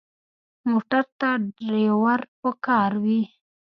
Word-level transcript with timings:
موټر 0.69 1.03
ته 1.19 1.29
ډرېور 1.57 2.19
پکار 2.41 2.91
وي. 3.03 3.21